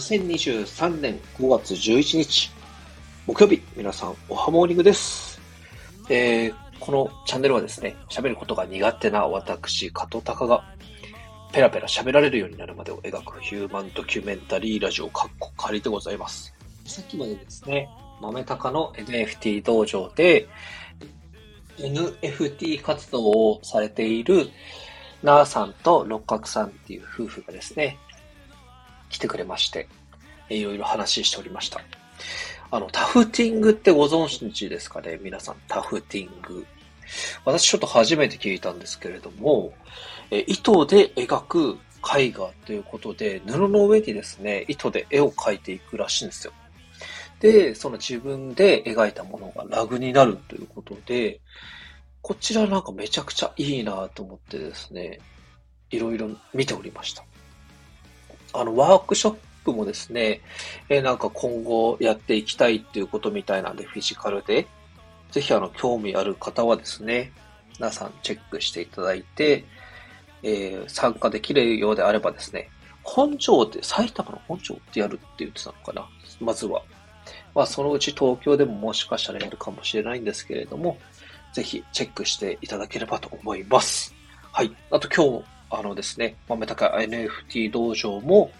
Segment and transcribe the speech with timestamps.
[0.00, 2.50] 2023年5月11日、
[3.26, 5.38] 木曜日、皆さん、おはモーニングです。
[6.08, 10.64] えー、このチャンネルはですね、喋ることが苦手な私、加藤隆が、
[11.52, 16.54] ペラペラ喋られるようになるまでを描くヒューマンドキュメンタリーラジオカッコ仮でございます。
[16.86, 17.90] さっきまでですね、
[18.22, 20.48] 豆高の NFT 道場で、
[21.76, 24.48] NFT 活動をされている
[25.22, 27.98] なーさんと六角さんっていう夫婦がですね、
[29.10, 29.88] 来てくれまして、
[30.48, 31.82] いろいろ話しておりました。
[32.70, 35.18] あの、タフティングってご存知ですかね？
[35.20, 36.64] 皆さん、タフティング。
[37.44, 39.72] 私ちょっと初めて聞いたんですけれども、
[40.30, 41.78] え糸で描く
[42.18, 46.52] 絵画ということで、布の上にですね、糸で絵を描いていくらしいんですよ。
[47.40, 51.40] で、その自分で描いたものがラグになるということで、
[52.22, 55.18] こちらなんかめちゃくちゃいいなと思ってですね、
[55.90, 57.24] いろいろ見ておりました。
[58.52, 60.40] あの、ワークショップもですね、
[60.88, 64.66] え、なんか今後やっていきたいっていうことみたいなんで、フィジカルで、
[65.30, 67.32] ぜひあの、興味ある方はですね、
[67.78, 69.64] 皆さんチェックしていただいて、
[70.42, 72.68] えー、参加できるようであればですね、
[73.02, 76.08] 本庁って、埼玉の本庁ってやるって言ってたのかな
[76.40, 76.82] まずは。
[77.54, 80.98] まあ、そのうち東京でももしかしたらやるかもしれないんですけれども、
[81.52, 84.14] ぜひチェックしていただければと思います。
[84.52, 84.72] はい。
[84.90, 88.50] あと今日あのですね、豆高 NFT 道場も、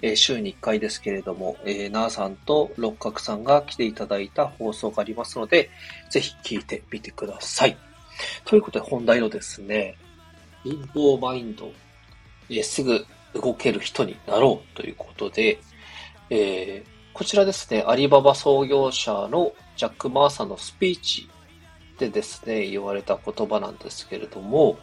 [0.00, 5.70] えー、週に1回ですけれども、えー、なーさんと六角さんが来ていただいた放送がありますので、
[6.10, 7.76] ぜひ聞いてみてください。
[8.46, 9.96] ということで本題のですね、
[10.64, 11.70] 貧乏マインド、
[12.48, 15.58] えー、すぐ動ける人になろうということで、
[16.30, 21.28] えー、こちらですね、アリババ創業者のジャック・マーさんのスピーチ
[21.98, 24.78] でですね、言われた言葉なんですけれども、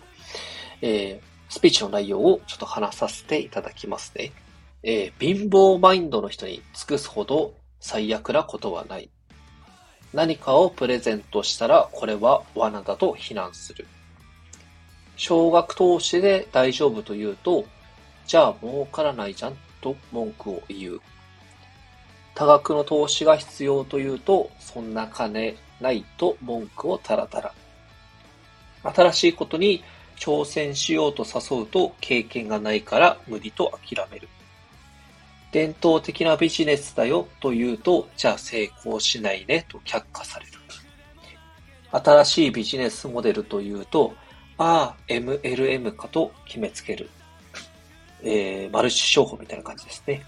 [0.83, 4.31] えースピーチの内容をちょっと話させていただきますね。
[4.83, 9.09] えー、貧乏マインドの人に尽くすほど最悪なことはない。
[10.13, 13.87] 何かをプレゼントしたらこれは罠だと非難する。
[15.17, 17.65] 少額投資で大丈夫と言うと、
[18.25, 21.01] じゃあ儲からないじゃんと文句を言う。
[22.33, 27.53] 多額の投資が必要と言うと、そんな金ないと文句をたらたら。
[28.83, 29.83] 新しいことに
[30.17, 34.27] 挑戦しようと誘うと経験がないから無理と諦める。
[35.51, 40.51] 伝統的なビジネスだよと言うと、じゃあ成功しないねと却下される。
[41.91, 44.13] 新しいビジネスモデルというと、
[44.57, 47.09] ああ、MLM かと決めつける。
[48.21, 50.25] えー、マルチ商法みたいな感じですね。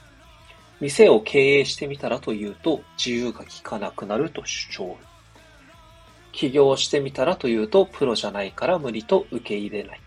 [0.80, 4.98] 店を経営してみたらというと、自由が利かなくなると主張。
[6.38, 10.02] 起業してみたらというと、プロじゃないから無理と受け入れない。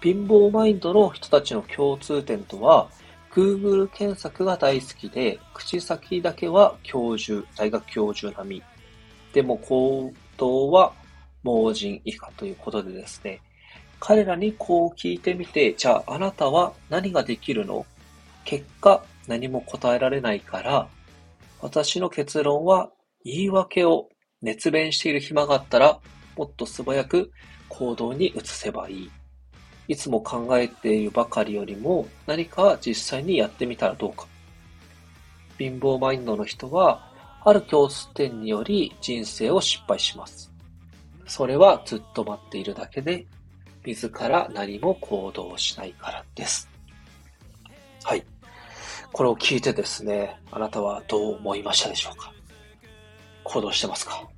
[0.00, 2.88] 貧乏マインドの人たちの共通点とは、
[3.32, 8.62] Google 検索が大好きで、口先だけは教授、大学教授並み。
[9.32, 10.92] でも行動は
[11.42, 13.40] 盲人以下ということでですね、
[13.98, 17.84] 彼らにこう聞いてみて、じゃああなたは何ができるの？
[18.44, 20.88] 結果何も答えられないから、
[21.60, 22.90] 私の結論は
[23.24, 24.08] 言い訳を
[24.42, 26.00] 熱弁している暇があったら、
[26.36, 27.30] もっと素早く
[27.68, 29.10] 行動に移せばいい。
[29.88, 34.26] いつも考えているばかりよりも何か実際にやってみたらどうか。
[35.58, 37.10] 貧乏マインドの人は、
[37.44, 40.52] ある共通点により人生を失敗します。
[41.26, 43.26] それはずっと待っているだけで、
[43.84, 46.68] 自ら何も行動しないからです。
[48.04, 48.24] はい。
[49.12, 52.32] これを聞いてですね、あなたはどう思いましたでしょうか？
[53.50, 54.28] 行動してますか？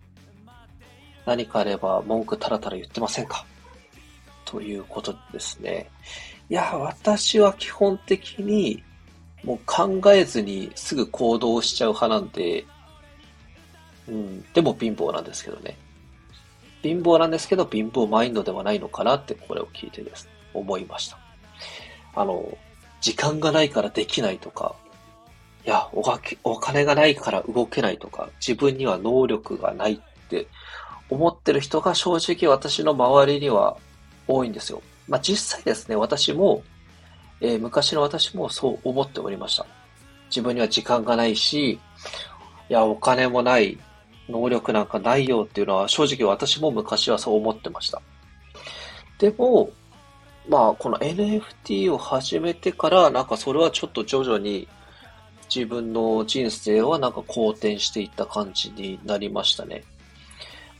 [1.26, 3.44] 何かあれば文句たらたら言ってませんか？
[4.46, 5.90] ということですね。
[6.48, 8.82] いや、私は基本的に
[9.44, 12.64] もう考えずにすぐ行動しちゃう派なんで、
[14.08, 15.76] うん、でも貧乏なんですけどね。
[16.82, 21.18] 貧乏なんですけど、貧乏マインドではないのかなってこれを聞いてです、思いました。
[22.14, 22.56] あの、
[23.02, 24.74] 時間がないからできないとか、
[25.64, 30.48] いや、おかお金がないから動けないとか、自分には能力がないって
[31.08, 33.76] 思ってる人が正直私の周りには
[34.26, 34.82] 多いんですよ。
[35.08, 36.62] まあ、実際ですね、私も、
[37.40, 39.66] えー、昔の私もそう思っておりました。
[40.30, 41.78] 自分には時間がないし、い
[42.68, 43.78] や、お金もない、
[44.28, 48.00] 能力なんかないよっていうのは正直私も昔はそう思ってました。
[49.18, 49.70] でも、
[50.48, 54.66] まあ、この NFT を始めてから、なんかそれはちょっと徐々に
[55.54, 59.84] 自分の人生はなんか好転していった感じになりましたね。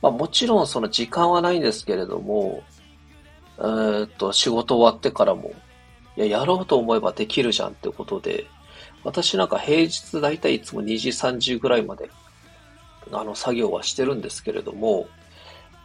[0.00, 2.62] まあもちろんその時間はないんですけれども、
[3.58, 5.52] えー、っと、仕事終わってからも、
[6.16, 8.46] いや、やろうと思えばできるじゃんってことで、
[9.04, 12.10] 私なんか平日だいたいいつも2時、3時ぐらいまで、
[13.12, 15.08] あの、作業はしてるんですけれども、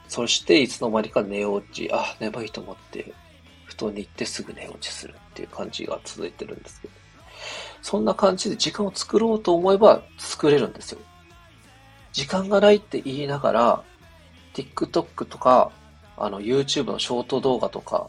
[0.08, 3.14] そしていつの間にか寝落ち、あ、眠いと思って、
[3.66, 6.94] 布団に行ってすぐ寝落ちするっていう感じが続いてるんですけど、
[7.82, 11.00] そんな感じで時間を作ろうと思えば作れるんですよ。
[12.12, 13.84] 時間がないって言いながら、
[14.54, 15.72] TikTok とか、
[16.18, 18.08] あの、YouTube のショート動画とか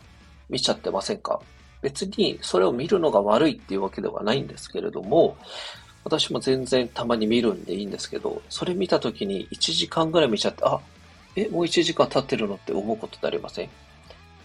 [0.48, 1.40] 見ちゃってませんか？
[1.82, 5.36] 別にそれを見るのが悪いっていうわけではないんですけれども、
[6.04, 10.80] 私も全然たまに見るんでいいんですけど、それ見た時に1時間ぐらい見ちゃって、あ、
[11.36, 13.68] え、もう1時間経ってるのって思うことってありません？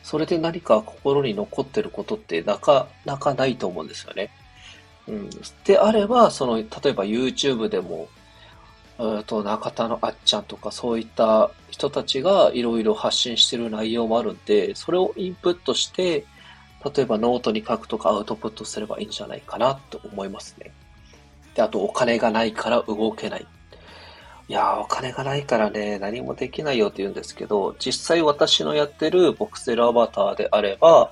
[0.04, 4.30] それで何か心に残ってることってなかなかないと思うんですよね。
[5.08, 5.30] うん。
[5.66, 8.08] であれば、その、例えば YouTube でも、
[9.00, 16.26] えと中田のあっちゃんとかそういった人たちがいろいろ発信してる内容もあるんで、それをインプットして、
[16.96, 20.72] 例えばノートに書くとかアウトプットすればいいんじゃないかなと思いますね。
[21.56, 23.48] で、あとお金がないから動けない。
[24.50, 31.12] いやー、お金がないからね、何もできないよって言うんですけど、実際私のやってるボクセルアバターであれば、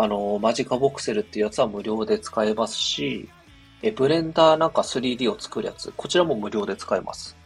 [0.00, 3.28] あの、 MagicaVoxel っていうやつは無料で使えますし、
[3.82, 7.36] え、ブレンダーなんか 3D を作るやつ、こちらも無料で使えます。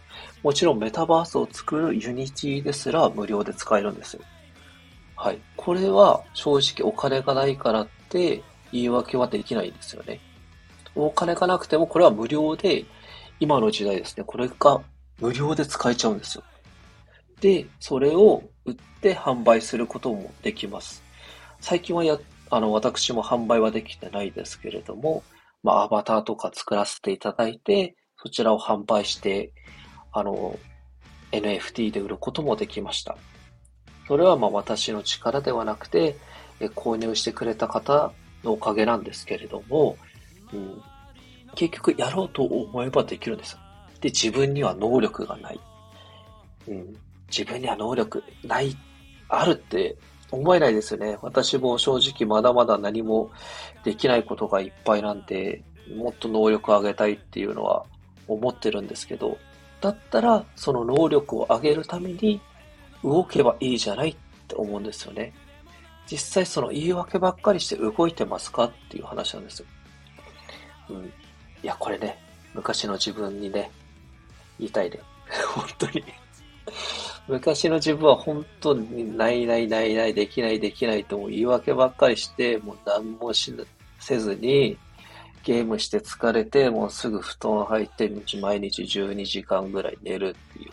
[0.43, 4.22] もちろんメタバースを作る Unity ですら無料で使えるんですよ。
[5.16, 5.38] はい。
[5.56, 10.20] これは正直お金がないからって言い訳はできないんですよね。
[10.94, 12.84] お金がなくてもこれは無料で、
[13.40, 14.82] 今の時代ですね、これが
[15.20, 16.44] 無料で使えちゃうんですよ。
[17.40, 21.02] で、それを売って販売することもできます。
[21.62, 22.19] 最近はや、
[22.52, 25.25] あの、私も販売はできてないですけれども、
[25.62, 29.54] まあ、アバターとか作らせていただいて、そちらを販売して、
[30.12, 30.58] あの、
[31.31, 33.16] NFT で売ることもできました。
[34.06, 36.16] それはまあ私の力ではなくて、
[36.76, 38.12] 購入してくれた方
[38.44, 39.96] のおかげなんですけれども、
[40.52, 40.82] うん、
[41.54, 43.56] 結局やろうと思えばできるんです。
[44.02, 45.60] で、自分には能力がない。
[46.69, 46.96] うん、
[47.31, 48.76] 自分には能力ない、
[49.31, 49.96] あるって
[50.32, 51.19] 思えないですよね。
[51.23, 53.31] 私も正直まだまだ何も
[53.84, 55.62] できないことがいっぱいなんで、
[55.94, 57.84] もっと能力を上げたいっていうのは
[58.26, 59.37] 思ってるんですけど、
[59.81, 62.40] だったらその能力を上げるために
[63.05, 64.17] 動けばいいじゃないっ
[64.49, 65.34] て思うんですよね。
[66.11, 69.67] 実際その言い訳ばっかりして動いてますかっていう話なんですよ。
[70.90, 71.05] うん。
[71.06, 71.11] い
[71.62, 72.19] や、これね、
[72.55, 73.70] 昔の自分にね、
[74.58, 75.00] 言いたいね。
[75.55, 76.05] 本当に
[77.28, 83.54] 昔の自分は本当にないないないないできないできないとも言い訳ばっかりして、もう何もし
[84.00, 84.76] せずに、
[85.44, 88.10] ゲームして疲れて、もうすぐ布団入って
[88.40, 90.72] 毎日12時間ぐらい寝るっていう。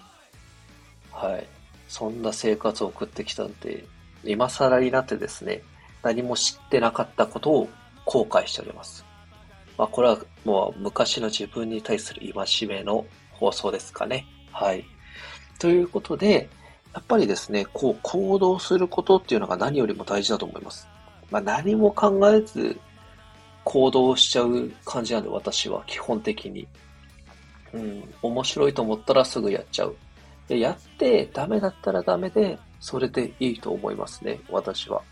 [1.11, 1.47] はい。
[1.87, 3.85] そんな生活を送ってきたんで、
[4.23, 5.63] 今更になってですね、
[6.03, 7.69] 何も知ってなかったことを
[8.05, 9.05] 後悔しております。
[9.77, 14.25] まあ、これはもう昔の自分に対する戒めの放送ですかね。
[14.51, 14.85] はい。
[15.59, 16.49] ということで、
[16.93, 20.87] やっぱりですね、こう行動することっていうのが何よりも大事だと思います。
[21.29, 22.79] まあ、何も考えず
[23.63, 26.67] 行動しちゃう感じなんで、私は基本的に。
[27.71, 29.95] うん、面白いと思ったらすぐやっちゃう。
[30.47, 35.03] で、やってダメだったらダメで、それでいいと思いますね、私は。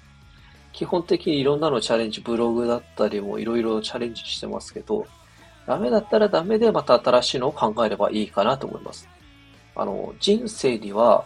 [0.74, 5.06] 基本的にいろんなのチャレンジ、ブログだったりもいろいろチャレンジしてますけど、
[5.68, 9.08] ダメだったらダメでまた新しいのを考えればいいかなと思います。
[9.78, 11.26] あの、人生には、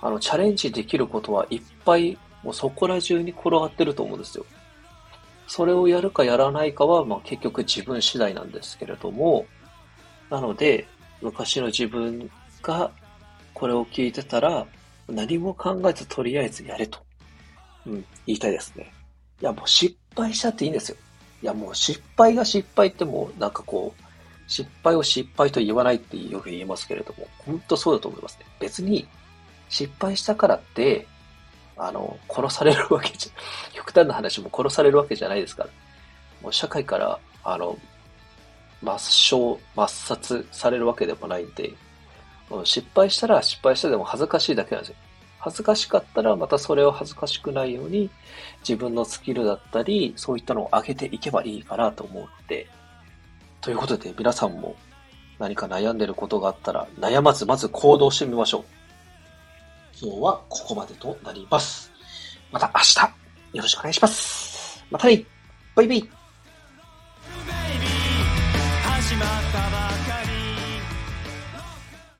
[0.00, 4.44] あの、チャレンジできることはいっぱい、もうそこら中に転がってると思うんですよ。
[5.48, 9.46] それをやるかやらないかは、まあ結局自分次第なんですけれども、
[10.30, 10.86] なので、
[11.22, 12.30] 昔の自分
[12.62, 12.90] が
[13.54, 14.66] これを聞いてたら、
[15.08, 16.98] 何も考えずとりあえずやれと。
[17.86, 18.92] うん、言いたいですね。
[19.40, 20.96] いや、もう失敗しちゃっていいんですよ。
[21.42, 24.02] いや、もう失敗が失敗ってもう、なんかこう、
[24.46, 28.46] 失敗を失敗と言わないってよく言いますけれども、本当そうだと思いますね。
[28.60, 29.06] 別に、
[29.68, 31.06] 失敗したからって、
[31.76, 33.40] あの、殺されるわけじゃ、
[33.74, 35.70] 極端な話も殺されるわけじゃないですから。
[36.42, 37.76] もう社会から、あの、
[38.82, 41.74] 抹消、抹殺されるわけでもないんで、
[42.64, 44.96] 失敗したら失敗したでも恥ずかしいだけなんですよ。
[45.38, 48.10] 恥ずかしかったらまたそれを恥ずかしくないように
[48.60, 52.68] 自分のスキルだったりそういったのを上げていけばいいかなと思うので、
[53.60, 54.76] ということで皆さんも
[55.38, 58.64] 何か悩んでることがあったら悩まずまず行動してみましょう。
[60.00, 61.90] 今日はここまでとなります。
[62.52, 63.00] また明日
[63.56, 64.84] よろしくお願いします。
[64.90, 65.24] またね
[65.74, 66.25] バイバイ